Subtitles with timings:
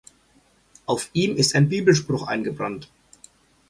[0.87, 2.89] Auf ihm ist ein Bibelspruch eingebrannt.